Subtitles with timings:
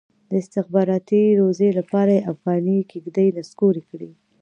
[0.29, 4.09] د استخباراتي روزۍ لپاره یې افغاني کېږدۍ نسکورې کړي.